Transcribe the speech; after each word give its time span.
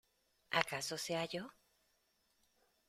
¡acaso 0.59 0.97
sea 0.97 1.25
yo!... 1.25 1.51